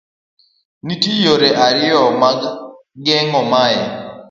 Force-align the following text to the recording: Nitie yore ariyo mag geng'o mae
Nitie 0.85 1.15
yore 1.25 1.49
ariyo 1.67 2.01
mag 2.21 2.39
geng'o 3.05 3.41
mae 3.51 3.79